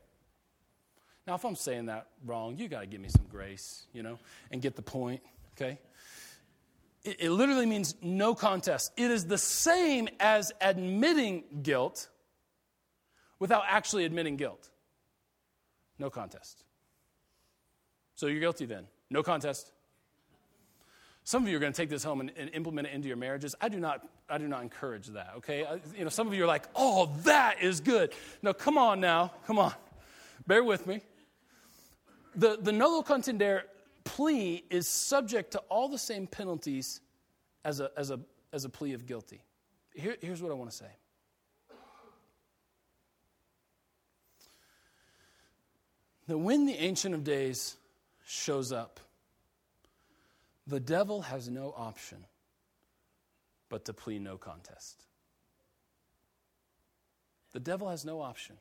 [1.27, 4.19] Now, if I'm saying that wrong, you got to give me some grace, you know,
[4.51, 5.21] and get the point,
[5.57, 5.79] okay?
[7.05, 8.93] It, it literally means no contest.
[8.97, 12.09] It is the same as admitting guilt
[13.39, 14.69] without actually admitting guilt.
[15.99, 16.65] No contest.
[18.17, 18.87] So you're guilty then.
[19.11, 19.71] No contest.
[21.25, 23.17] Some of you are going to take this home and, and, implement it into your
[23.17, 23.55] marriages.
[23.61, 25.65] I do not, I do not encourage that, okay?
[25.65, 28.13] I, you know, some of you are like, oh, that is good.
[28.43, 29.33] No, come on now.
[29.47, 29.73] Come on.
[30.49, 31.01] Bear with me.
[32.35, 33.63] The, the nolo contendere
[34.05, 37.01] plea is subject to all the same penalties
[37.65, 38.21] as a, as a,
[38.53, 39.43] as a plea of guilty.
[39.95, 40.87] Here, here's what I want to say.
[46.29, 47.77] That when the Ancient of Days
[48.25, 49.01] shows up,
[50.67, 52.25] the devil has no option
[53.69, 55.05] but to plea no contest.
[57.53, 58.57] The devil has no option.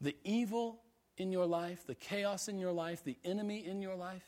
[0.00, 0.80] The evil
[1.16, 4.26] in your life, the chaos in your life, the enemy in your life,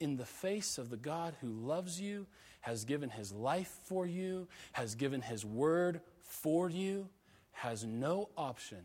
[0.00, 2.26] in the face of the God who loves you,
[2.60, 7.08] has given his life for you, has given his word for you,
[7.52, 8.84] has no option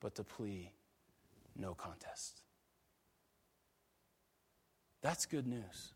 [0.00, 0.70] but to plea
[1.56, 2.40] no contest.
[5.02, 5.92] That's good news.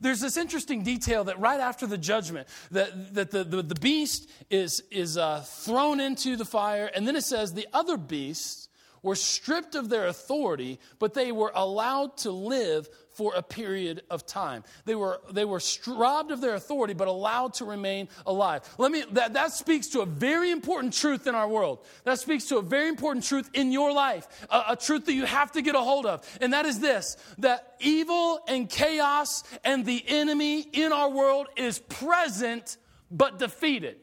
[0.00, 4.30] There's this interesting detail that right after the judgment, that, that the, the, the beast
[4.50, 8.68] is, is uh, thrown into the fire, and then it says the other beasts
[9.02, 14.24] were stripped of their authority, but they were allowed to live for a period of
[14.24, 14.64] time.
[14.84, 18.62] They were, they were robbed of their authority, but allowed to remain alive.
[18.78, 21.84] Let me, that, that speaks to a very important truth in our world.
[22.04, 25.26] That speaks to a very important truth in your life, a, a truth that you
[25.26, 26.26] have to get a hold of.
[26.40, 31.80] And that is this that evil and chaos and the enemy in our world is
[31.80, 32.76] present
[33.10, 33.96] but defeated.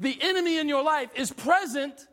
[0.00, 2.06] The enemy in your life is present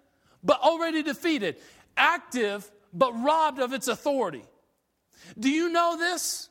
[0.45, 1.57] but already defeated,
[1.97, 4.43] active, but robbed of its authority.
[5.37, 6.49] Do you know this?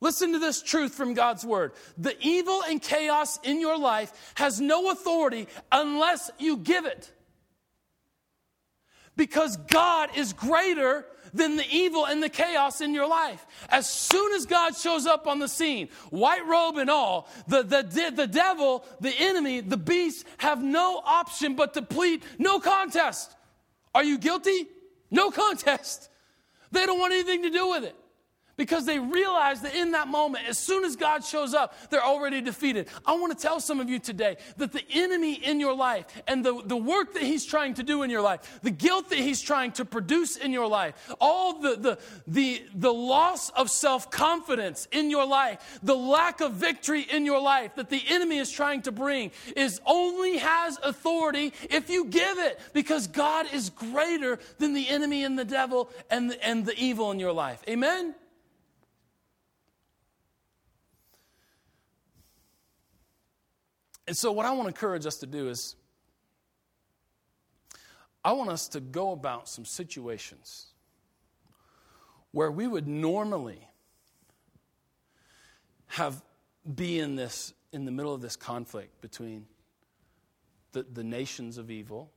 [0.00, 1.72] Listen to this truth from God's word.
[1.98, 7.12] The evil and chaos in your life has no authority unless you give it.
[9.16, 13.46] Because God is greater than the evil and the chaos in your life.
[13.68, 18.12] As soon as God shows up on the scene, white robe and all, the, the,
[18.14, 23.34] the devil, the enemy, the beast have no option but to plead no contest.
[23.94, 24.66] Are you guilty?
[25.10, 26.10] No contest.
[26.70, 27.96] They don't want anything to do with it
[28.58, 32.42] because they realize that in that moment, as soon as God shows up, they're already
[32.42, 32.88] defeated.
[33.06, 36.44] I want to tell some of you today that the enemy in your life and
[36.44, 39.40] the, the work that he's trying to do in your life, the guilt that he's
[39.40, 44.88] trying to produce in your life, all the, the, the, the loss of self confidence
[44.92, 48.82] in your life, the lack of victory in your life that the enemy is trying
[48.82, 54.74] to bring is only has authority if you give it because God is greater than
[54.74, 57.62] the enemy and the devil and and the evil in your life.
[57.68, 58.14] Amen?
[64.08, 65.76] And so, what I want to encourage us to do is,
[68.24, 70.68] I want us to go about some situations
[72.32, 73.68] where we would normally
[75.88, 76.22] have
[76.74, 79.44] be in this in the middle of this conflict between
[80.72, 82.10] the, the nations of evil,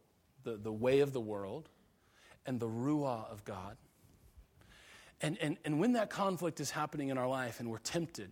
[0.44, 1.68] the, the way of the world,
[2.46, 3.76] and the Ruah of God.
[5.20, 8.32] And, and, and when that conflict is happening in our life and we're tempted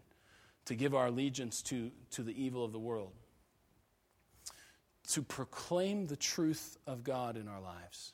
[0.63, 3.11] to give our allegiance to, to the evil of the world,
[5.09, 8.13] to proclaim the truth of God in our lives,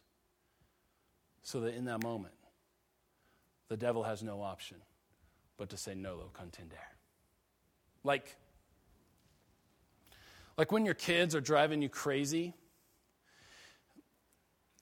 [1.42, 2.34] so that in that moment,
[3.68, 4.78] the devil has no option
[5.58, 6.78] but to say, Nolo contendere.
[8.04, 8.36] Like,
[10.58, 12.54] like when your kids are driving you crazy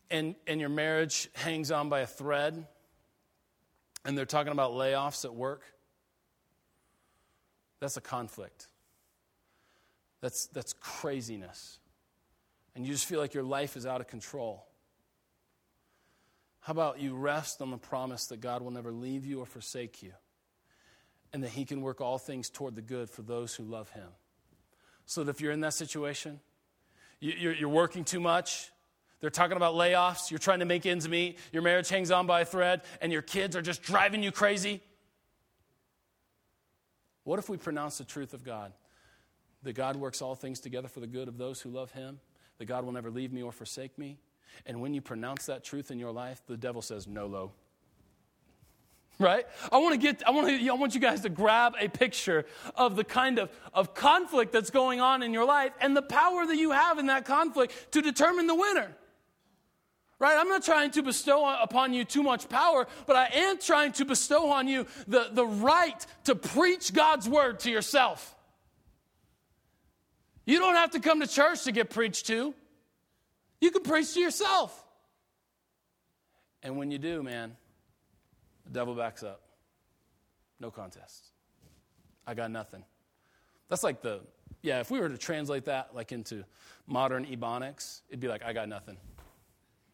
[0.10, 2.66] and, and your marriage hangs on by a thread
[4.06, 5.64] and they're talking about layoffs at work,
[7.80, 8.68] that's a conflict.
[10.22, 11.80] That's, that's craziness.
[12.76, 14.66] And you just feel like your life is out of control.
[16.62, 20.02] How about you rest on the promise that God will never leave you or forsake
[20.02, 20.14] you,
[21.34, 24.08] and that He can work all things toward the good for those who love Him?
[25.06, 26.40] So that if you're in that situation,
[27.20, 28.72] you're working too much,
[29.20, 32.42] they're talking about layoffs, you're trying to make ends meet, your marriage hangs on by
[32.42, 34.82] a thread, and your kids are just driving you crazy.
[37.26, 38.74] What if we pronounce the truth of God?
[39.64, 42.20] That God works all things together for the good of those who love Him,
[42.64, 44.18] that God will never leave me or forsake me.
[44.66, 47.52] And when you pronounce that truth in your life, the devil says, No, low
[49.20, 49.46] right?
[49.72, 52.46] I want to get, I want to, I want you guys to grab a picture
[52.76, 56.46] of the kind of, of conflict that's going on in your life and the power
[56.46, 58.92] that you have in that conflict to determine the winner.
[60.18, 60.36] Right?
[60.36, 64.06] I'm not trying to bestow upon you too much power, but I am trying to
[64.06, 68.36] bestow on you the, the right to preach God's word to yourself.
[70.46, 72.54] You don't have to come to church to get preached to.
[73.62, 74.84] You can preach to yourself.
[76.62, 77.56] And when you do, man,
[78.66, 79.42] the devil backs up.
[80.60, 81.28] No contest.
[82.26, 82.84] I got nothing.
[83.70, 84.22] That's like the,
[84.62, 86.44] yeah, if we were to translate that like into
[86.88, 88.98] modern Ebonics, it'd be like, I got nothing.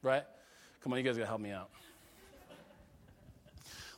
[0.04, 0.24] Right?
[0.82, 1.70] Come on, you guys gotta help me out.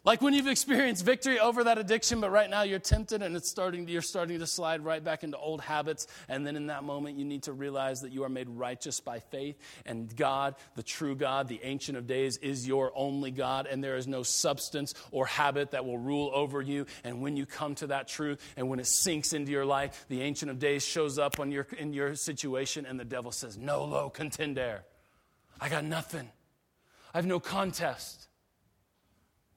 [0.04, 3.48] Like when you've experienced victory over that addiction, but right now you're tempted and it's
[3.48, 6.08] starting, you're starting to slide right back into old habits.
[6.28, 9.20] And then in that moment, you need to realize that you are made righteous by
[9.20, 9.60] faith.
[9.86, 13.68] And God, the true God, the Ancient of Days, is your only God.
[13.68, 16.88] And there is no substance or habit that will rule over you.
[17.04, 20.24] And when you come to that truth and when it sinks into your life, the
[20.24, 24.12] Ancient of Days shows up on your, in your situation and the devil says, Nolo
[24.12, 24.80] contendere.
[25.60, 26.28] I got nothing.
[27.14, 28.30] I have no contest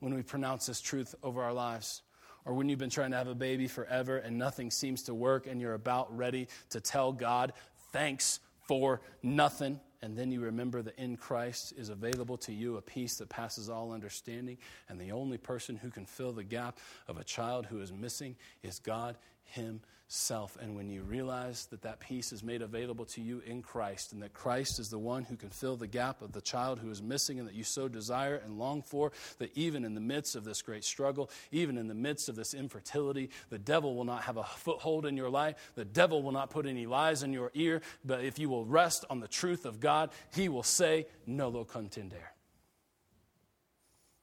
[0.04, 2.02] when we pronounce this truth over our lives.
[2.44, 5.46] Or when you've been trying to have a baby forever and nothing seems to work
[5.46, 7.54] and you're about ready to tell God,
[7.90, 9.80] thanks for nothing.
[10.02, 13.70] And then you remember that in Christ is available to you a peace that passes
[13.70, 14.58] all understanding.
[14.90, 18.36] And the only person who can fill the gap of a child who is missing
[18.62, 19.80] is God Himself
[20.14, 20.57] self.
[20.61, 24.22] And when you realize that that peace is made available to you in Christ, and
[24.22, 27.03] that Christ is the one who can fill the gap of the child who is
[27.03, 30.44] missing and that you so desire and long for, that even in the midst of
[30.44, 34.37] this great struggle, even in the midst of this infertility, the devil will not have
[34.37, 35.72] a foothold in your life.
[35.74, 37.83] The devil will not put any lies in your ear.
[38.05, 42.31] But if you will rest on the truth of God, he will say, Nolo contendere.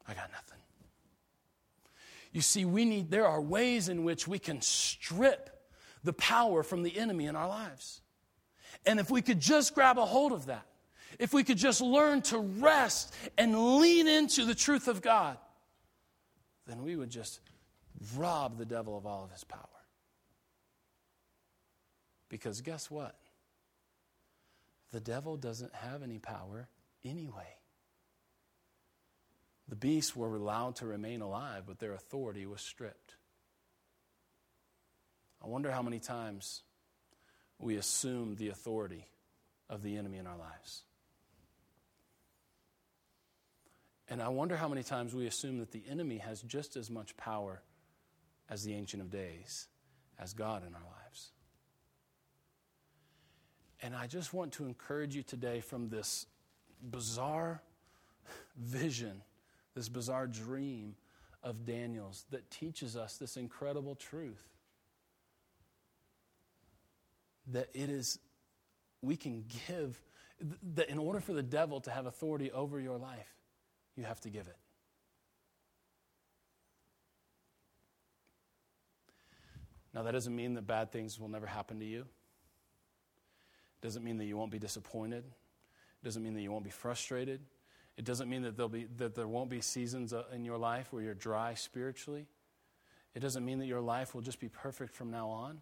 [0.08, 0.58] I got nothing.
[2.32, 5.51] You see, we need, there are ways in which we can strip
[6.04, 8.02] the power from the enemy in our lives.
[8.86, 10.66] And if we could just grab a hold of that,
[11.20, 15.38] if we could just learn to rest and lean into the truth of God,
[16.68, 17.42] then we would just
[18.16, 19.68] rob the devil of all of his power.
[22.30, 23.16] Because guess what?
[24.92, 26.70] The devil doesn't have any power
[27.04, 27.58] anyway.
[29.68, 33.16] The beasts were allowed to remain alive, but their authority was stripped.
[35.44, 36.62] I wonder how many times
[37.58, 39.08] we assume the authority
[39.70, 40.84] of the enemy in our lives.
[44.10, 47.16] And I wonder how many times we assume that the enemy has just as much
[47.16, 47.62] power
[48.50, 49.68] as the Ancient of Days,
[50.20, 51.32] as God in our lives.
[53.82, 56.26] And I just want to encourage you today from this
[56.84, 57.62] bizarre
[58.58, 59.22] vision,
[59.76, 60.96] this bizarre dream
[61.42, 64.44] of Daniel's that teaches us this incredible truth
[67.48, 68.20] that it is,
[69.02, 70.02] we can give,
[70.76, 73.34] that in order for the devil to have authority over your life,
[73.96, 74.58] you have to give it.
[79.94, 82.02] Now, that doesn't mean that bad things will never happen to you.
[82.02, 85.26] It doesn't mean that you won't be disappointed.
[85.26, 87.42] It doesn't mean that you won't be frustrated.
[87.98, 90.94] It doesn't mean that, there'll be, that there won't be seasons uh, in your life
[90.94, 92.26] where you're dry spiritually.
[93.14, 95.60] It doesn't mean that your life will just be perfect from now on.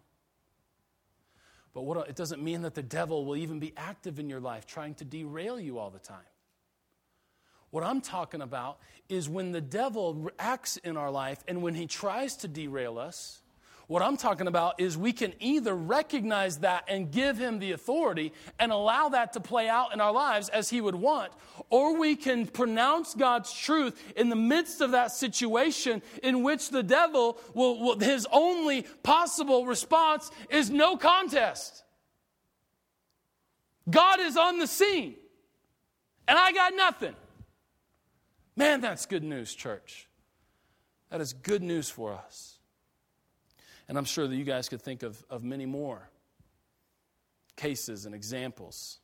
[1.72, 4.66] But what, it doesn't mean that the devil will even be active in your life
[4.66, 6.18] trying to derail you all the time.
[7.70, 11.86] What I'm talking about is when the devil acts in our life and when he
[11.86, 13.42] tries to derail us,
[13.90, 18.32] what I'm talking about is we can either recognize that and give him the authority
[18.60, 21.32] and allow that to play out in our lives as he would want,
[21.70, 26.84] or we can pronounce God's truth in the midst of that situation in which the
[26.84, 31.82] devil will, will his only possible response is no contest.
[33.90, 35.16] God is on the scene,
[36.28, 37.16] and I got nothing.
[38.54, 40.06] Man, that's good news, church.
[41.10, 42.59] That is good news for us.
[43.90, 46.08] And I'm sure that you guys could think of, of many more
[47.56, 49.00] cases and examples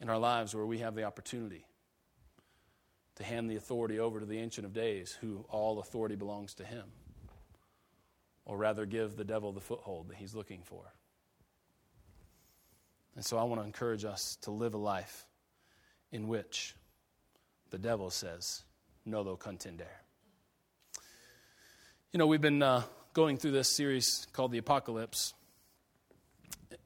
[0.00, 1.66] in our lives where we have the opportunity
[3.16, 6.64] to hand the authority over to the Ancient of Days, who all authority belongs to
[6.64, 6.84] him,
[8.46, 10.90] or rather give the devil the foothold that he's looking for.
[13.16, 15.26] And so I want to encourage us to live a life
[16.10, 16.74] in which
[17.68, 18.62] the devil says,
[19.04, 19.90] no lo contender.
[22.14, 22.82] You know, we've been uh,
[23.12, 25.34] going through this series called The Apocalypse.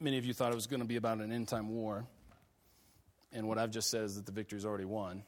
[0.01, 2.07] Many of you thought it was going to be about an end time war.
[3.33, 5.23] And what I've just said is that the victory's already won.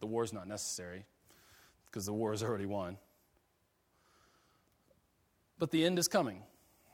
[0.00, 1.04] The war is not necessary
[1.86, 2.96] because the war is already won.
[5.58, 6.42] But the end is coming.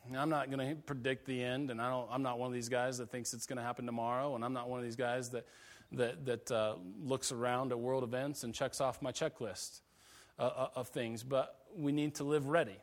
[0.08, 2.54] Now, I'm not going to predict the end, and I don't, I'm not one of
[2.54, 4.96] these guys that thinks it's going to happen tomorrow, and I'm not one of these
[4.96, 5.46] guys that,
[5.92, 9.82] that, that uh, looks around at world events and checks off my checklist
[10.38, 11.22] uh, uh of things.
[11.22, 12.76] But we need to live ready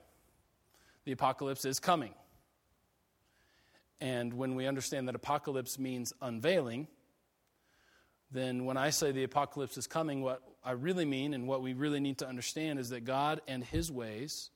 [1.07, 2.13] the apocalypse is coming.
[4.01, 6.89] And when we understand that apocalypse means unveiling,
[8.29, 11.73] then when I say the apocalypse is coming, what I really mean and what we
[11.73, 14.49] really need to understand is that God and His ways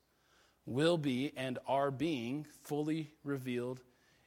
[0.65, 3.79] will be and are being fully revealed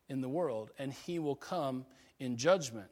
[0.08, 0.70] in the world.
[0.78, 1.84] And He will come
[2.18, 2.88] in judgment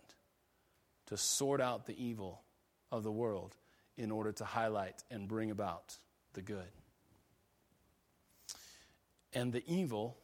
[1.06, 2.42] to sort out the evil
[2.90, 3.56] of the world
[3.96, 5.96] in order to highlight and bring about
[6.34, 6.68] the good.
[9.34, 10.18] And the evil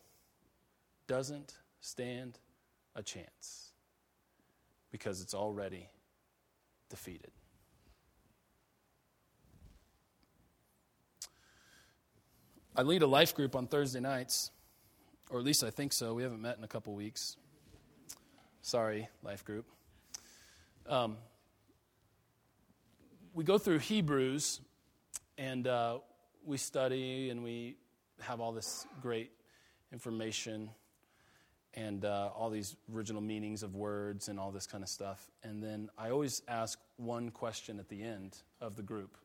[1.06, 2.38] doesn't stand
[2.94, 3.72] a chance
[4.90, 5.88] because it's already
[6.90, 7.30] defeated.
[12.76, 14.50] I lead a life group on Thursday nights,
[15.30, 16.14] or at least I think so.
[16.14, 17.36] We haven't met in a couple weeks.
[18.62, 19.66] Sorry, life group.
[20.86, 21.16] Um,
[23.34, 24.60] we go through Hebrews
[25.36, 25.98] and uh,
[26.44, 27.76] we study and we
[28.20, 29.30] have all this great
[29.92, 30.70] information
[31.74, 35.30] and uh, all these original meanings of words and all this kind of stuff.
[35.42, 39.16] And then I always ask one question at the end of the group.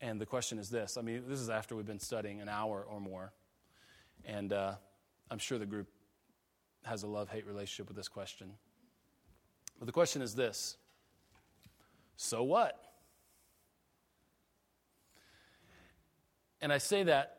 [0.00, 2.86] And the question is this I mean, this is after we've been studying an hour
[2.88, 3.32] or more.
[4.24, 4.74] And uh,
[5.30, 5.88] I'm sure the group
[6.84, 8.52] has a love hate relationship with this question.
[9.78, 10.76] But the question is this
[12.16, 12.80] So what?
[16.60, 17.38] And I say that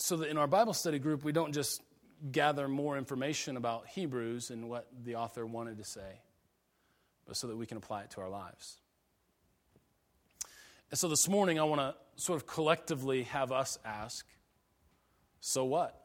[0.00, 1.82] so that in our Bible study group, we don't just
[2.30, 6.20] gather more information about Hebrews and what the author wanted to say,
[7.26, 8.80] but so that we can apply it to our lives.
[10.90, 14.24] And so this morning, I want to sort of collectively have us ask
[15.40, 16.00] so what?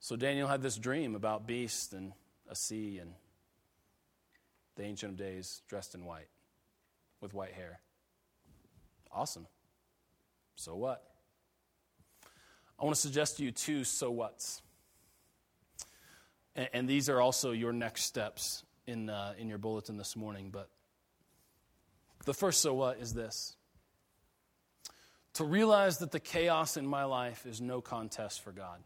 [0.00, 2.12] So Daniel had this dream about beasts and
[2.48, 3.12] a sea and
[4.76, 6.28] the Ancient of Days dressed in white
[7.20, 7.80] with white hair.
[9.10, 9.46] Awesome.
[10.54, 11.11] So what?
[12.82, 14.60] I want to suggest to you two so what's.
[16.56, 20.50] And, and these are also your next steps in, uh, in your bulletin this morning.
[20.50, 20.68] But
[22.24, 23.54] the first so what is this
[25.34, 28.80] to realize that the chaos in my life is no contest for God.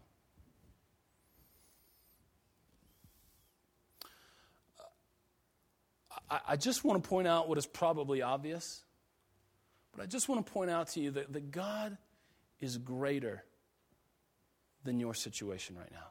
[6.29, 8.85] I, just want to point out what is probably obvious,
[9.93, 11.97] but I just want to point out to you that, that God
[12.61, 13.45] is greater
[14.87, 16.07] than your situation right now.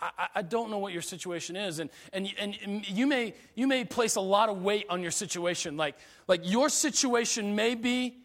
[0.00, 3.84] I, I, don't know what your situation is, and, and, and you, may, you may
[3.84, 5.76] place a lot of weight on your situation.
[5.76, 8.16] Like, like your situation may be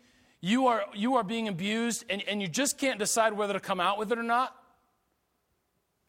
[0.42, 3.80] you are, you are being abused, and, and you just can't decide whether to come
[3.80, 4.56] out with it or not.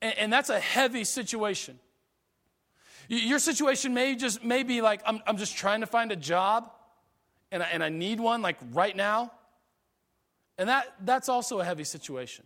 [0.01, 1.79] And, and that's a heavy situation.
[3.09, 6.71] Your situation may just may be like, I'm, I'm just trying to find a job,
[7.51, 9.33] and I, and I need one like right now.
[10.59, 12.45] And that, that's also a heavy situation.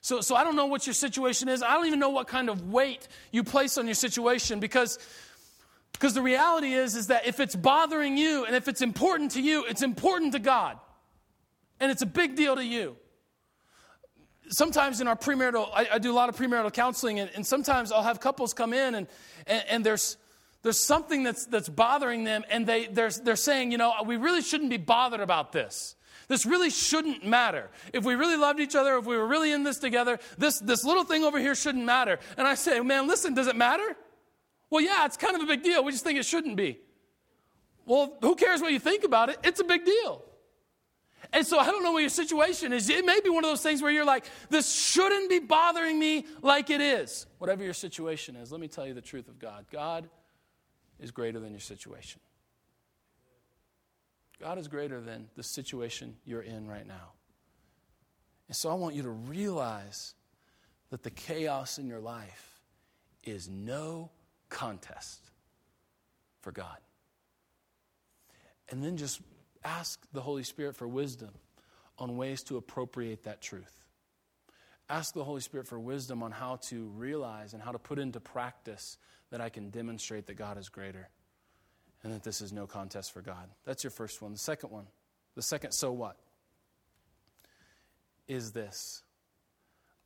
[0.00, 1.62] So, so I don't know what your situation is.
[1.62, 4.98] I don't even know what kind of weight you place on your situation because,
[5.92, 9.40] because the reality is, is that if it's bothering you and if it's important to
[9.40, 10.78] you, it's important to God.
[11.80, 12.96] And it's a big deal to you.
[14.50, 17.90] sometimes in our premarital, I, I, do a lot of premarital counseling, and, and sometimes
[17.90, 19.06] I'll have couples come in and,
[19.46, 20.18] and, and, there's,
[20.62, 24.42] there's something that's, that's bothering them, and they, they're, they're saying, you know, we really
[24.42, 25.96] shouldn't be bothered about this.
[26.28, 27.70] This really shouldn't matter.
[27.92, 30.84] If we really loved each other, if we were really in this together, this, this
[30.84, 32.18] little thing over here shouldn't matter.
[32.36, 33.96] And I say, man, listen, does it matter?
[34.70, 35.84] Well, yeah, it's kind of a big deal.
[35.84, 36.78] We just think it shouldn't be.
[37.86, 39.38] Well, who cares what you think about it?
[39.44, 40.24] It's a big deal.
[41.32, 42.88] And so I don't know what your situation is.
[42.88, 46.26] It may be one of those things where you're like, this shouldn't be bothering me
[46.42, 47.26] like it is.
[47.38, 49.66] Whatever your situation is, let me tell you the truth of God.
[49.70, 50.08] God
[51.00, 52.20] is greater than your situation.
[54.44, 57.12] God is greater than the situation you're in right now.
[58.46, 60.12] And so I want you to realize
[60.90, 62.60] that the chaos in your life
[63.22, 64.10] is no
[64.50, 65.30] contest
[66.42, 66.76] for God.
[68.68, 69.22] And then just
[69.64, 71.30] ask the Holy Spirit for wisdom
[71.98, 73.82] on ways to appropriate that truth.
[74.90, 78.20] Ask the Holy Spirit for wisdom on how to realize and how to put into
[78.20, 78.98] practice
[79.30, 81.08] that I can demonstrate that God is greater
[82.04, 83.48] and that this is no contest for God.
[83.64, 84.32] That's your first one.
[84.32, 84.84] The second one,
[85.34, 86.16] the second so what,
[88.28, 89.02] is this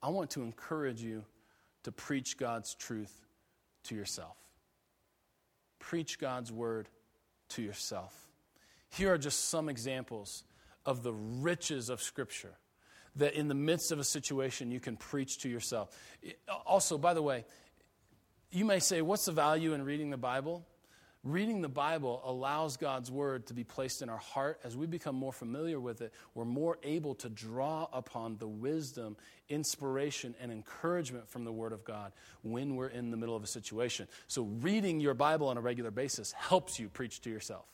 [0.03, 1.25] I want to encourage you
[1.83, 3.27] to preach God's truth
[3.85, 4.37] to yourself.
[5.81, 6.89] Preach God's word
[7.51, 8.15] to yourself.
[8.91, 10.45] Here are just some examples
[10.87, 12.55] of the riches of Scripture
[13.17, 15.91] that in the midst of a situation you can preach to yourself.
[16.65, 17.45] Also, by the way,
[18.51, 20.65] you may say, What's the value in reading the Bible?
[21.29, 24.61] Reading the Bible allows God's Word to be placed in our heart.
[24.65, 29.15] As we become more familiar with it, we're more able to draw upon the wisdom,
[29.51, 33.47] inspiration, and encouragement from the Word of God when we're in the middle of a
[33.47, 34.09] situation.
[34.27, 37.67] So, reading your Bible on a regular basis helps you preach to yourself.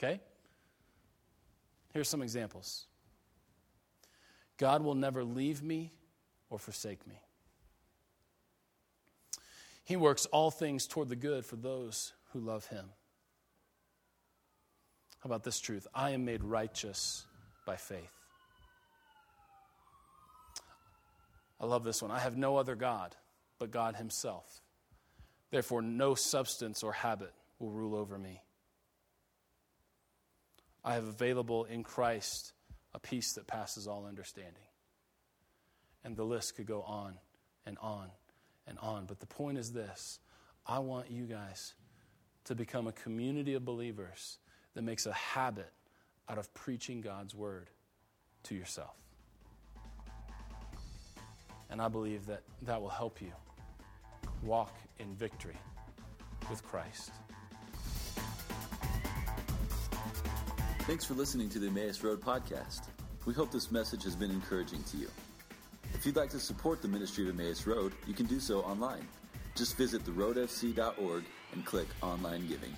[0.00, 0.20] Okay?
[1.92, 2.86] Here's some examples
[4.56, 5.92] God will never leave me
[6.50, 7.20] or forsake me.
[9.84, 12.84] He works all things toward the good for those who love him.
[15.20, 15.86] How about this truth?
[15.94, 17.24] I am made righteous
[17.64, 18.12] by faith.
[21.58, 22.10] I love this one.
[22.10, 23.16] I have no other God
[23.58, 24.60] but God Himself.
[25.50, 28.42] Therefore, no substance or habit will rule over me.
[30.84, 32.52] I have available in Christ
[32.92, 34.52] a peace that passes all understanding.
[36.04, 37.14] And the list could go on
[37.64, 38.10] and on
[38.66, 39.06] and on.
[39.06, 40.18] But the point is this
[40.66, 41.72] I want you guys
[42.44, 44.38] to become a community of believers
[44.74, 45.72] that makes a habit
[46.28, 47.70] out of preaching God's word
[48.44, 48.94] to yourself.
[51.70, 53.32] And I believe that that will help you
[54.42, 55.56] walk in victory
[56.50, 57.10] with Christ.
[60.80, 62.82] Thanks for listening to the Emmaus Road podcast.
[63.24, 65.08] We hope this message has been encouraging to you.
[65.94, 69.06] If you'd like to support the ministry of Emmaus Road, you can do so online.
[69.54, 71.24] Just visit theroadfc.org
[71.54, 72.76] and click Online Giving.